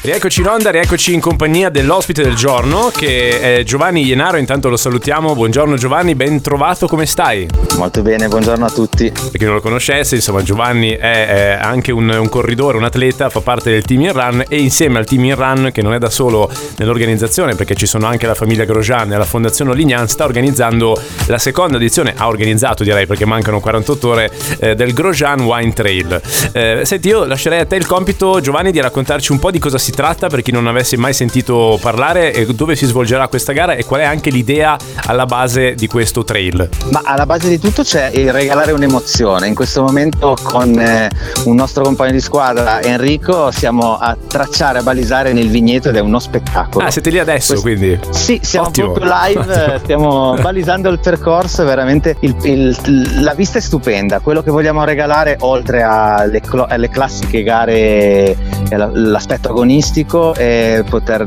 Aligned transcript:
Rieccoci 0.00 0.42
in 0.42 0.46
onda, 0.46 0.70
rieccoci 0.70 1.12
in 1.12 1.18
compagnia 1.18 1.70
dell'ospite 1.70 2.22
del 2.22 2.36
giorno 2.36 2.88
che 2.94 3.58
è 3.58 3.62
Giovanni 3.64 4.04
Ienaro, 4.04 4.36
intanto 4.36 4.68
lo 4.68 4.76
salutiamo. 4.76 5.34
Buongiorno 5.34 5.74
Giovanni, 5.74 6.14
ben 6.14 6.40
trovato, 6.40 6.86
come 6.86 7.04
stai? 7.04 7.48
Molto 7.76 8.00
bene, 8.02 8.28
buongiorno 8.28 8.64
a 8.64 8.70
tutti. 8.70 9.10
Per 9.10 9.32
chi 9.32 9.44
non 9.44 9.54
lo 9.54 9.60
conoscesse, 9.60 10.14
insomma 10.14 10.40
Giovanni 10.42 10.92
è, 10.92 11.26
è 11.26 11.58
anche 11.60 11.90
un, 11.90 12.08
un, 12.08 12.28
corridore, 12.28 12.76
un 12.76 12.84
atleta, 12.84 13.28
fa 13.28 13.40
parte 13.40 13.72
del 13.72 13.82
Team 13.82 14.02
In 14.02 14.12
Run 14.12 14.44
e 14.48 14.60
insieme 14.60 14.98
al 14.98 15.04
Team 15.04 15.24
In 15.24 15.34
Run, 15.34 15.70
che 15.72 15.82
non 15.82 15.92
è 15.92 15.98
da 15.98 16.10
solo 16.10 16.48
nell'organizzazione 16.76 17.56
perché 17.56 17.74
ci 17.74 17.86
sono 17.86 18.06
anche 18.06 18.28
la 18.28 18.36
famiglia 18.36 18.64
Grosjean 18.64 19.12
e 19.12 19.16
la 19.16 19.24
Fondazione 19.24 19.72
Olignan, 19.72 20.06
sta 20.06 20.24
organizzando 20.24 20.96
la 21.26 21.38
seconda 21.38 21.76
edizione, 21.76 22.14
ha 22.16 22.28
organizzato 22.28 22.84
direi 22.84 23.06
perché 23.06 23.26
mancano 23.26 23.58
48 23.58 24.08
ore, 24.08 24.30
eh, 24.60 24.76
del 24.76 24.92
Grosjean 24.92 25.40
Wine 25.40 25.72
Trail. 25.72 26.22
Eh, 26.52 26.82
senti, 26.84 27.08
io 27.08 27.24
lascerei 27.24 27.58
a 27.58 27.66
te 27.66 27.74
il 27.74 27.84
compito 27.84 28.40
Giovanni 28.40 28.70
di 28.70 28.80
raccontarci 28.80 29.32
un 29.32 29.40
po' 29.40 29.50
di 29.50 29.58
cosa 29.58 29.76
si 29.76 29.87
si 29.88 29.94
tratta 29.94 30.26
per 30.26 30.42
chi 30.42 30.52
non 30.52 30.66
avesse 30.66 30.98
mai 30.98 31.14
sentito 31.14 31.78
parlare 31.80 32.46
dove 32.54 32.76
si 32.76 32.84
svolgerà 32.84 33.26
questa 33.26 33.52
gara 33.52 33.72
e 33.72 33.86
qual 33.86 34.02
è 34.02 34.04
anche 34.04 34.28
l'idea 34.28 34.76
alla 35.06 35.24
base 35.24 35.74
di 35.74 35.86
questo 35.86 36.24
trail? 36.24 36.68
Ma 36.90 37.00
alla 37.04 37.24
base 37.24 37.48
di 37.48 37.58
tutto 37.58 37.82
c'è 37.82 38.10
il 38.12 38.30
regalare 38.30 38.72
un'emozione. 38.72 39.46
In 39.46 39.54
questo 39.54 39.82
momento 39.82 40.36
con 40.42 40.78
eh, 40.78 41.08
un 41.46 41.54
nostro 41.54 41.84
compagno 41.84 42.10
di 42.12 42.20
squadra 42.20 42.82
Enrico 42.82 43.50
siamo 43.50 43.96
a 43.96 44.14
tracciare, 44.14 44.80
a 44.80 44.82
balisare 44.82 45.32
nel 45.32 45.48
vigneto 45.48 45.88
ed 45.88 45.96
è 45.96 46.00
uno 46.00 46.18
spettacolo. 46.18 46.84
Ah, 46.84 46.90
siete 46.90 47.08
lì 47.08 47.18
adesso 47.18 47.54
Questo... 47.54 47.66
quindi? 47.66 47.98
Sì, 48.10 48.40
siamo 48.42 48.66
Ottimo. 48.66 48.92
proprio 48.92 49.14
live, 49.22 49.80
stiamo 49.84 50.34
balisando 50.34 50.90
il 50.90 50.98
percorso, 50.98 51.64
veramente 51.64 52.14
il, 52.20 52.36
il, 52.42 53.22
la 53.22 53.32
vista 53.32 53.56
è 53.56 53.62
stupenda. 53.62 54.18
Quello 54.18 54.42
che 54.42 54.50
vogliamo 54.50 54.84
regalare 54.84 55.38
oltre 55.40 55.82
alle, 55.82 56.42
alle 56.66 56.90
classiche 56.90 57.42
gare 57.42 58.36
l'aspetto 58.76 59.48
agonistico 59.48 60.34
e 60.34 60.84
poter 60.88 61.26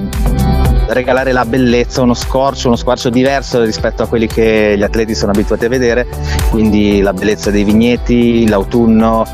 regalare 0.88 1.32
la 1.32 1.46
bellezza, 1.46 2.02
uno 2.02 2.14
scorcio, 2.14 2.68
uno 2.68 2.76
squarcio 2.76 3.10
diverso 3.10 3.64
rispetto 3.64 4.04
a 4.04 4.08
quelli 4.08 4.28
che 4.28 4.76
gli 4.78 4.84
atleti 4.84 5.16
sono 5.16 5.32
abituati 5.32 5.66
a 5.66 5.70
vedere, 5.70 6.08
quindi 6.50 7.02
la 7.02 7.14
bellezza 7.14 7.50
dei 7.50 7.64
vigneti, 7.64 8.48
l'autunno, 8.48 9.26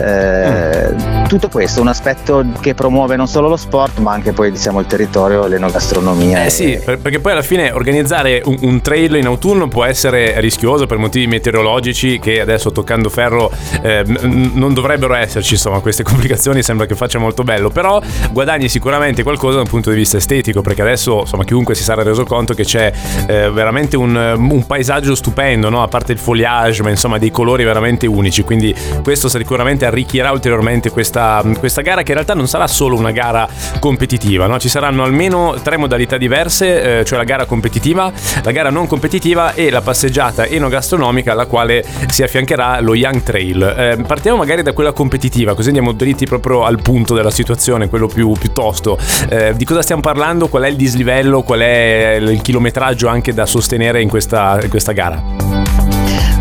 eh, 0.00 0.94
tutto 1.28 1.48
questo, 1.48 1.80
un 1.80 1.88
aspetto 1.88 2.44
che 2.60 2.74
promuove 2.74 3.16
non 3.16 3.28
solo 3.28 3.48
lo 3.48 3.56
sport 3.56 3.98
ma 3.98 4.12
anche 4.12 4.32
poi 4.32 4.50
diciamo 4.50 4.80
il 4.80 4.86
territorio, 4.86 5.46
l'enogastronomia. 5.46 6.44
Eh 6.44 6.50
sì, 6.50 6.80
perché 6.84 7.20
poi 7.20 7.32
alla 7.32 7.42
fine 7.42 7.70
organizzare 7.70 8.40
un, 8.44 8.56
un, 8.62 8.80
trail 8.80 9.16
in 9.16 9.26
autunno 9.26 9.68
può 9.68 9.84
essere 9.84 10.40
rischioso 10.40 10.86
per 10.86 10.98
motivi 10.98 11.26
meteorologici 11.26 12.18
che 12.18 12.40
adesso 12.40 12.72
toccando 12.72 13.08
ferro 13.08 13.50
eh, 13.82 14.04
non 14.04 14.72
dovrebbero 14.72 15.14
esserci, 15.14 15.54
insomma 15.54 15.80
queste 15.80 16.02
complicazioni 16.04 16.62
sembra 16.62 16.86
che 16.86 16.94
faccia 16.94 17.18
molto 17.18 17.42
bello, 17.42 17.70
però 17.70 18.00
guadagni 18.30 18.68
sicuramente 18.68 19.22
qualcosa 19.22 19.56
da 19.56 19.62
un 19.62 19.68
punto 19.68 19.90
di 19.90 19.96
vista 19.96 20.16
estetico 20.16 20.62
perché 20.62 20.82
adesso 20.82 21.20
insomma 21.20 21.44
chiunque 21.44 21.74
si 21.74 21.82
sarà 21.82 22.02
reso 22.02 22.24
conto 22.24 22.54
che 22.54 22.64
c'è 22.64 22.92
eh, 23.26 23.50
veramente 23.50 23.96
un, 23.96 24.14
un, 24.14 24.66
paesaggio 24.66 25.14
stupendo, 25.14 25.68
no? 25.68 25.82
a 25.82 25.88
parte 25.88 26.12
il 26.12 26.18
foliage 26.18 26.82
ma 26.82 26.90
insomma 26.90 27.18
dei 27.18 27.30
colori 27.30 27.64
veramente 27.64 28.06
unici, 28.06 28.42
quindi 28.42 28.74
questo 29.02 29.28
sicuramente 29.28 29.84
arricchirà 29.88 30.30
ulteriormente 30.30 30.90
questa, 30.90 31.42
questa, 31.58 31.82
gara 31.82 32.02
che 32.02 32.10
in 32.10 32.14
realtà 32.14 32.34
non 32.34 32.46
sarà 32.46 32.66
solo 32.66 32.96
una 32.96 33.10
gara 33.10 33.48
competitiva, 33.80 34.46
no? 34.46 34.58
ci 34.58 34.68
saranno 34.68 35.02
almeno 35.02 35.56
tre 35.62 35.76
modalità 35.76 36.16
diverse, 36.16 37.00
eh, 37.00 37.04
cioè 37.04 37.18
la 37.18 37.24
gara 37.24 37.44
competitiva, 37.44 38.12
la 38.42 38.50
gara 38.52 38.70
non 38.70 38.86
competitiva 38.86 39.54
e 39.54 39.70
la 39.70 39.80
passeggiata 39.80 40.46
enogastronomica 40.46 41.32
alla 41.32 41.46
quale 41.46 41.84
si 42.08 42.22
affiancherà 42.22 42.80
lo 42.80 42.94
Young 42.94 43.22
Trail. 43.22 43.62
Eh, 43.62 44.04
partiamo 44.06 44.38
magari 44.38 44.62
da 44.62 44.72
quella 44.72 44.92
competitiva, 44.92 45.54
così 45.54 45.68
andiamo 45.68 45.92
dritti 45.92 46.26
proprio 46.26 46.64
al 46.64 46.80
punto 46.80 47.14
della 47.14 47.30
situazione, 47.30 47.88
quello 47.88 48.06
più, 48.06 48.32
più 48.32 48.52
tosto. 48.52 48.98
Eh, 49.28 49.54
di 49.56 49.64
cosa 49.64 49.82
stiamo 49.82 50.02
parlando? 50.02 50.48
Qual 50.48 50.62
è 50.62 50.68
il 50.68 50.76
dislivello? 50.76 51.42
Qual 51.42 51.60
è 51.60 52.18
il 52.20 52.40
chilometraggio 52.40 53.08
anche 53.08 53.32
da 53.32 53.46
sostenere 53.46 54.00
in 54.00 54.08
questa, 54.08 54.58
in 54.62 54.68
questa 54.68 54.92
gara? 54.92 55.67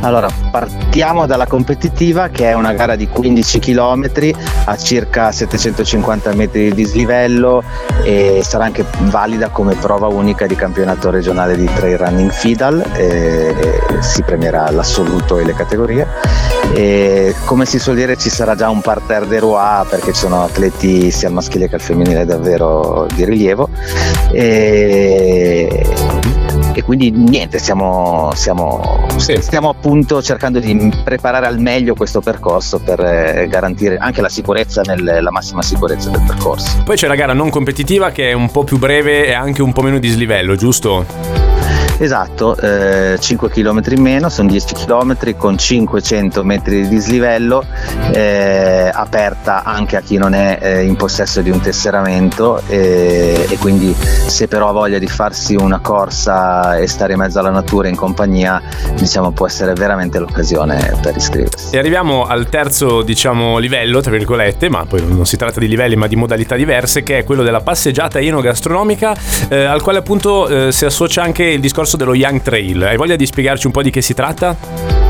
Allora, 0.01 0.29
partiamo 0.51 1.25
dalla 1.25 1.47
competitiva 1.47 2.29
che 2.29 2.49
è 2.49 2.53
una 2.53 2.71
gara 2.73 2.95
di 2.95 3.07
15 3.07 3.59
km 3.59 4.09
a 4.65 4.77
circa 4.77 5.31
750 5.31 6.33
metri 6.33 6.69
di 6.69 6.73
dislivello 6.75 7.63
e 8.03 8.41
sarà 8.43 8.65
anche 8.65 8.85
valida 8.99 9.49
come 9.49 9.73
prova 9.75 10.07
unica 10.07 10.45
di 10.45 10.55
campionato 10.55 11.09
regionale 11.09 11.57
di 11.57 11.69
trail 11.73 11.97
running 11.97 12.31
FIDAL, 12.31 12.85
e 12.95 13.55
si 13.99 14.21
premierà 14.23 14.69
l'assoluto 14.71 15.39
e 15.39 15.43
le 15.43 15.53
categorie. 15.53 16.07
E 16.73 17.35
come 17.45 17.65
si 17.65 17.79
suol 17.79 17.95
dire 17.95 18.15
ci 18.17 18.29
sarà 18.29 18.55
già 18.55 18.69
un 18.69 18.81
parterre 18.81 19.27
de 19.27 19.39
roi 19.39 19.85
perché 19.89 20.13
ci 20.13 20.19
sono 20.19 20.43
atleti 20.43 21.11
sia 21.11 21.27
al 21.27 21.33
maschile 21.33 21.67
che 21.67 21.75
al 21.75 21.81
femminile 21.81 22.23
davvero 22.23 23.07
di 23.13 23.25
rilievo. 23.25 23.67
E 24.31 25.85
e 26.77 26.83
quindi 26.83 27.09
niente, 27.09 27.57
stiamo, 27.57 28.29
stiamo, 28.35 29.07
sì. 29.15 29.35
stiamo, 29.41 29.69
appunto 29.69 30.21
cercando 30.21 30.59
di 30.59 30.93
preparare 31.03 31.47
al 31.47 31.59
meglio 31.59 31.95
questo 31.95 32.21
percorso 32.21 32.77
per 32.77 32.99
eh, 32.99 33.47
garantire 33.49 33.97
anche 33.97 34.21
la 34.21 34.29
sicurezza, 34.29 34.83
nel, 34.83 35.03
la 35.03 35.31
massima 35.31 35.63
sicurezza 35.63 36.11
del 36.11 36.21
percorso. 36.21 36.83
Poi 36.83 36.95
c'è 36.95 37.07
la 37.07 37.15
gara 37.15 37.33
non 37.33 37.49
competitiva 37.49 38.11
che 38.11 38.29
è 38.29 38.33
un 38.33 38.51
po' 38.51 38.63
più 38.63 38.77
breve 38.77 39.25
e 39.25 39.33
anche 39.33 39.63
un 39.63 39.73
po' 39.73 39.81
meno 39.81 39.97
di 39.97 40.07
slivello, 40.07 40.55
giusto? 40.55 41.56
Esatto, 41.99 42.55
eh, 42.57 43.17
5 43.19 43.49
km 43.49 43.81
in 43.89 44.01
meno, 44.01 44.29
sono 44.29 44.49
10 44.49 44.75
km 44.75 45.35
con 45.35 45.57
500 45.57 46.43
metri 46.43 46.81
di 46.81 46.87
dislivello, 46.89 47.65
eh, 48.11 48.91
aperta 48.93 49.63
anche 49.63 49.97
a 49.97 50.01
chi 50.01 50.17
non 50.17 50.35
è 50.35 50.59
eh, 50.61 50.83
in 50.83 50.95
possesso 50.95 51.41
di 51.41 51.49
un 51.49 51.59
tesseramento 51.59 52.61
eh, 52.67 53.47
e 53.49 53.57
quindi 53.57 53.95
se 54.27 54.47
però 54.47 54.69
ha 54.69 54.71
voglia 54.73 54.99
di 54.99 55.07
farsi 55.07 55.55
una 55.55 55.79
corsa 55.79 56.77
e 56.77 56.85
stare 56.85 57.13
in 57.13 57.19
mezzo 57.19 57.39
alla 57.39 57.49
natura 57.49 57.87
in 57.87 57.95
compagnia, 57.95 58.61
diciamo 58.93 59.31
può 59.31 59.47
essere 59.47 59.73
veramente 59.73 60.19
l'occasione 60.19 60.97
per 61.01 61.15
iscriversi. 61.15 61.75
E 61.75 61.79
arriviamo 61.79 62.25
al 62.25 62.47
terzo 62.47 63.01
diciamo, 63.01 63.57
livello, 63.57 64.01
tra 64.01 64.11
virgolette, 64.11 64.69
ma 64.69 64.85
poi 64.85 65.03
non 65.03 65.25
si 65.25 65.35
tratta 65.35 65.59
di 65.59 65.67
livelli 65.67 65.95
ma 65.95 66.05
di 66.05 66.15
modalità 66.15 66.55
diverse, 66.55 67.01
che 67.01 67.19
è 67.19 67.23
quello 67.23 67.41
della 67.41 67.61
passeggiata 67.61 68.19
enogastronomica, 68.19 69.15
eh, 69.49 69.63
al 69.63 69.81
quale 69.81 69.97
appunto 69.97 70.47
eh, 70.47 70.71
si 70.71 70.85
associa 70.85 71.23
anche 71.23 71.43
il 71.43 71.59
discorso 71.59 71.86
discorso 71.87 71.95
dello 71.95 72.13
Young 72.13 72.41
Trail. 72.41 72.83
Hai 72.83 72.97
voglia 72.97 73.15
di 73.15 73.25
spiegarci 73.25 73.65
un 73.65 73.71
po' 73.71 73.81
di 73.81 73.89
che 73.89 74.01
si 74.01 74.13
tratta? 74.13 75.06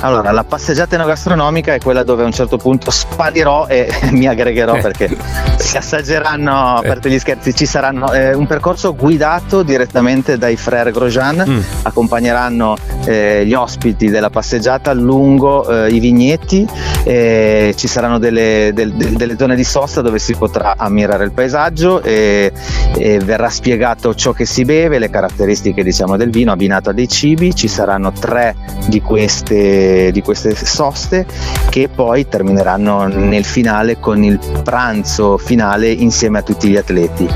Allora, 0.00 0.30
la 0.30 0.44
passeggiata 0.44 0.94
enogastronomica 0.94 1.74
è 1.74 1.78
quella 1.78 2.04
dove 2.04 2.22
a 2.22 2.26
un 2.26 2.32
certo 2.32 2.56
punto 2.56 2.90
sparirò 2.90 3.66
e 3.66 3.88
mi 4.12 4.28
aggregherò 4.28 4.76
eh. 4.76 4.80
perché 4.80 5.16
si 5.56 5.76
assaggeranno, 5.76 6.76
a 6.76 6.82
parte 6.82 7.10
gli 7.10 7.18
scherzi, 7.18 7.54
ci 7.54 7.66
saranno 7.66 8.12
eh, 8.12 8.32
un 8.32 8.46
percorso 8.46 8.94
guidato 8.94 9.62
direttamente 9.62 10.38
dai 10.38 10.56
Frère 10.56 10.92
Grosjean, 10.92 11.44
mm. 11.48 11.60
accompagneranno 11.82 12.76
eh, 13.06 13.44
gli 13.44 13.54
ospiti 13.54 14.08
della 14.08 14.30
passeggiata 14.30 14.92
lungo 14.92 15.68
eh, 15.68 15.90
i 15.90 15.98
vigneti, 15.98 16.66
ci 17.08 17.88
saranno 17.88 18.18
delle, 18.18 18.72
del, 18.74 18.92
delle, 18.92 19.36
zone 19.38 19.56
di 19.56 19.64
sosta 19.64 20.02
dove 20.02 20.18
si 20.18 20.34
potrà 20.34 20.74
ammirare 20.76 21.24
il 21.24 21.32
paesaggio 21.32 22.02
e, 22.02 22.52
e, 22.96 23.18
verrà 23.20 23.48
spiegato 23.48 24.14
ciò 24.14 24.32
che 24.32 24.44
si 24.44 24.64
beve, 24.64 24.98
le 24.98 25.08
caratteristiche 25.08 25.82
diciamo, 25.82 26.18
del 26.18 26.30
vino 26.30 26.52
abbinato 26.52 26.90
a 26.90 26.92
dei 26.92 27.08
cibi, 27.08 27.54
ci 27.54 27.66
saranno 27.66 28.12
tre 28.12 28.54
di 28.88 29.00
queste 29.00 29.87
di 30.12 30.22
queste 30.22 30.54
soste 30.54 31.26
che 31.70 31.88
poi 31.88 32.28
termineranno 32.28 33.06
nel 33.06 33.44
finale 33.44 33.98
con 33.98 34.22
il 34.22 34.38
pranzo 34.62 35.36
finale 35.38 35.90
insieme 35.90 36.38
a 36.38 36.42
tutti 36.42 36.68
gli 36.68 36.76
atleti. 36.76 37.28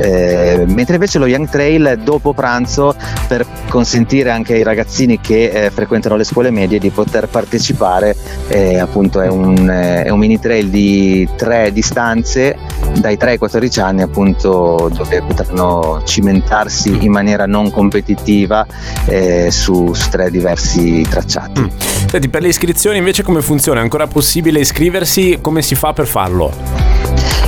Eh, 0.00 0.64
mentre 0.66 0.94
invece 0.94 1.18
lo 1.18 1.26
Young 1.26 1.48
Trail 1.48 2.00
dopo 2.02 2.32
pranzo 2.32 2.94
per 3.28 3.46
consentire 3.68 4.30
anche 4.30 4.54
ai 4.54 4.62
ragazzini 4.62 5.20
che 5.20 5.50
eh, 5.50 5.70
frequentano 5.70 6.16
le 6.16 6.24
scuole 6.24 6.50
medie 6.50 6.78
di 6.78 6.90
poter 6.90 7.28
partecipare, 7.28 8.16
eh, 8.48 8.78
appunto 8.78 9.20
è 9.20 9.28
un, 9.28 9.68
eh, 9.68 10.04
è 10.04 10.08
un, 10.10 10.18
mini 10.18 10.38
trail 10.38 10.68
di 10.68 11.28
tre 11.36 11.72
distanze 11.72 12.56
dai 12.98 13.16
3 13.16 13.30
ai 13.32 13.38
14 13.38 13.80
anni 13.80 14.02
appunto 14.02 14.90
dove 14.92 15.22
potranno 15.22 16.02
cimentarsi 16.04 17.04
in 17.04 17.12
maniera 17.12 17.46
non 17.46 17.70
competitiva 17.70 18.66
eh, 19.06 19.50
su, 19.50 19.92
su, 19.94 20.10
tre 20.10 20.30
diversi 20.30 21.06
tracciati. 21.08 21.60
Mm. 21.60 21.68
Senti, 22.06 22.28
per 22.28 22.42
le 22.42 22.48
iscrizioni 22.48 22.98
invece 22.98 23.22
come 23.22 23.40
funziona? 23.42 23.80
È 23.80 23.82
ancora 23.82 24.06
possibile 24.06 24.60
iscriversi? 24.60 25.38
Come 25.40 25.62
si 25.62 25.74
fa 25.74 25.92
per 25.92 26.06
farlo? 26.06 26.79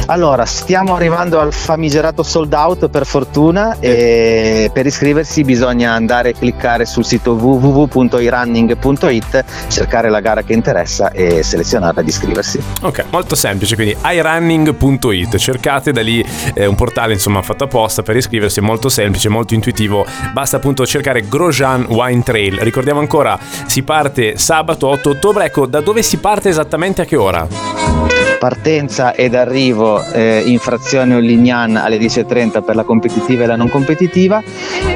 Allora, 0.06 0.46
stiamo 0.46 0.96
arrivando 0.96 1.38
al 1.38 1.52
famigerato 1.52 2.22
sold 2.22 2.52
out 2.52 2.88
per 2.88 3.06
fortuna 3.06 3.76
e 3.78 4.70
per 4.72 4.84
iscriversi 4.84 5.44
bisogna 5.44 5.92
andare 5.92 6.30
a 6.30 6.32
cliccare 6.32 6.86
sul 6.86 7.04
sito 7.04 7.32
www.irunning.it, 7.32 9.44
cercare 9.68 10.10
la 10.10 10.20
gara 10.20 10.42
che 10.42 10.52
interessa 10.52 11.12
e 11.12 11.42
selezionarla 11.42 12.00
ed 12.00 12.08
iscriversi. 12.08 12.60
Ok, 12.82 13.04
molto 13.10 13.36
semplice, 13.36 13.74
quindi 13.74 13.96
irunning.it, 14.04 15.36
cercate 15.36 15.92
da 15.92 16.02
lì 16.02 16.24
eh, 16.54 16.66
un 16.66 16.74
portale 16.74 17.12
insomma 17.12 17.42
fatto 17.42 17.64
apposta 17.64 18.02
per 18.02 18.16
iscriversi, 18.16 18.58
è 18.58 18.62
molto 18.62 18.88
semplice, 18.88 19.28
molto 19.28 19.54
intuitivo, 19.54 20.04
basta 20.32 20.56
appunto 20.56 20.84
cercare 20.84 21.28
Grosjean 21.28 21.86
Wine 21.88 22.22
Trail. 22.22 22.58
Ricordiamo 22.58 23.00
ancora, 23.00 23.38
si 23.66 23.82
parte 23.82 24.36
sabato 24.36 24.88
8 24.88 25.10
ottobre, 25.10 25.44
ecco 25.44 25.66
da 25.66 25.80
dove 25.80 26.02
si 26.02 26.18
parte 26.18 26.48
esattamente 26.48 27.02
a 27.02 27.04
che 27.04 27.16
ora? 27.16 28.31
Partenza 28.42 29.14
ed 29.14 29.36
arrivo 29.36 30.04
eh, 30.10 30.42
in 30.44 30.58
frazione 30.58 31.14
Ollignan 31.14 31.76
alle 31.76 31.96
10.30 31.96 32.64
per 32.64 32.74
la 32.74 32.82
competitiva 32.82 33.44
e 33.44 33.46
la 33.46 33.54
non 33.54 33.68
competitiva, 33.68 34.42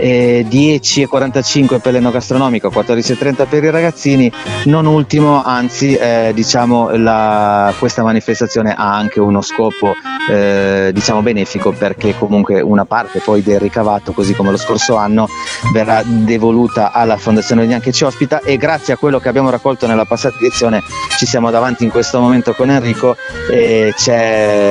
eh, 0.01 0.45
10.45 0.51 1.79
per 1.79 1.93
l'enogastronomico, 1.93 2.71
14.30 2.71 3.47
per 3.49 3.63
i 3.63 3.71
ragazzini, 3.71 4.33
non 4.65 4.87
ultimo, 4.87 5.45
anzi 5.45 5.95
eh, 5.95 6.33
diciamo 6.35 6.97
la, 6.97 7.73
questa 7.79 8.03
manifestazione 8.03 8.75
ha 8.75 8.97
anche 8.97 9.21
uno 9.21 9.41
scopo 9.43 9.95
eh, 10.29 10.91
diciamo 10.93 11.23
benefico 11.23 11.71
perché 11.71 12.17
comunque 12.19 12.61
una 12.61 12.85
parte 12.85 13.21
poi 13.21 13.45
del 13.45 13.61
ricavato, 13.61 14.11
così 14.11 14.35
come 14.35 14.51
lo 14.51 14.57
scorso 14.57 14.97
anno, 14.97 15.29
verrà 15.73 16.03
devoluta 16.05 16.91
alla 16.91 17.17
Fondazione 17.17 17.61
Ollignan 17.61 17.81
che 17.81 17.93
ci 17.93 18.03
ospita 18.03 18.41
e 18.41 18.57
grazie 18.57 18.95
a 18.95 18.97
quello 18.97 19.21
che 19.21 19.29
abbiamo 19.29 19.51
raccolto 19.51 19.87
nella 19.87 20.05
passata 20.05 20.35
edizione 20.41 20.83
ci 21.17 21.27
siamo 21.27 21.51
davanti 21.53 21.85
in 21.85 21.91
questo 21.91 22.21
momento 22.21 22.53
con 22.53 22.71
Enrico 22.71 23.17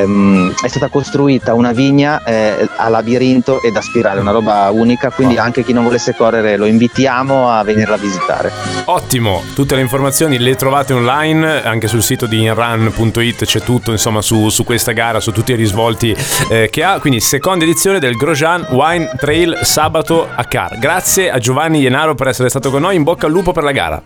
mm, 0.06 0.50
è 0.62 0.68
stata 0.68 0.88
costruita 0.90 1.54
una 1.54 1.72
vigna 1.72 2.24
eh, 2.24 2.68
a 2.76 2.90
labirinto 2.90 3.62
ed 3.62 3.76
a 3.76 3.82
spirale, 3.82 4.20
una 4.20 4.32
roba 4.32 4.70
unica, 4.72 5.10
quindi 5.12 5.38
anche 5.38 5.64
chi 5.64 5.74
non 5.74 5.84
volesse 5.84 6.16
correre 6.16 6.58
lo 6.58 6.66
invitiamo 6.66 7.50
a 7.50 7.64
venirla 7.64 7.96
a 7.96 7.98
visitare. 7.98 8.52
Ottimo, 8.86 9.44
tutte 9.54 9.76
le 9.76 9.82
informazioni 9.82 10.38
le 10.38 10.56
trovate 10.56 10.94
online, 10.94 11.64
anche 11.64 11.88
sul 11.88 12.02
sito 12.02 12.26
di 12.26 12.44
inrun.it 12.44 13.46
c'è 13.46 13.62
tutto 13.62 13.92
insomma 13.92 14.22
su, 14.22 14.50
su 14.50 14.64
questa 14.64 14.92
gara, 14.92 15.20
su 15.20 15.32
tutti 15.32 15.52
i 15.52 15.56
risvolti 15.56 16.16
eh, 16.50 16.70
che 16.70 16.84
ha, 16.84 17.00
quindi 17.00 17.20
seconda 17.20 17.64
edizione 17.64 18.00
del 18.00 18.16
Grosjean 18.16 18.68
Wine 18.72 19.12
Trail 19.18 19.60
sabato 19.64 20.28
a 20.34 20.44
Car. 20.46 20.78
Grazie 20.78 21.32
a 21.32 21.38
Giovanni 21.38 21.80
Ienaro 21.80 22.16
per 22.16 22.28
essere 22.28 22.50
stato 22.50 22.70
con 22.70 22.82
noi, 22.82 22.96
in 22.96 23.04
bocca 23.04 23.26
al 23.26 23.32
lupo 23.32 23.52
per 23.52 23.64
la 23.64 23.72
gara. 23.72 24.02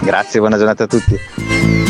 Grazie, 0.00 0.40
buona 0.40 0.56
giornata 0.56 0.84
a 0.84 0.86
tutti. 0.86 1.89